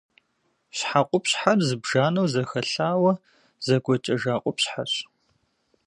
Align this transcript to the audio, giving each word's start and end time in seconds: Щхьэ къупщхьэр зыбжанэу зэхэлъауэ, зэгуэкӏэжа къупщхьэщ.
Щхьэ 0.77 1.01
къупщхьэр 1.09 1.59
зыбжанэу 1.67 2.27
зэхэлъауэ, 2.33 3.13
зэгуэкӏэжа 3.65 4.35
къупщхьэщ. 4.43 4.93